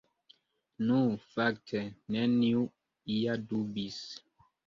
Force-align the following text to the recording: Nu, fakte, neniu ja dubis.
Nu, 0.85 1.01
fakte, 1.33 1.83
neniu 2.15 2.63
ja 3.17 3.37
dubis. 3.53 4.01